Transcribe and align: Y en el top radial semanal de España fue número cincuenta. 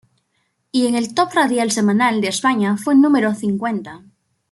Y 0.71 0.87
en 0.87 0.95
el 0.95 1.13
top 1.13 1.31
radial 1.33 1.69
semanal 1.69 2.21
de 2.21 2.29
España 2.29 2.75
fue 2.75 2.95
número 2.95 3.35
cincuenta. 3.35 4.01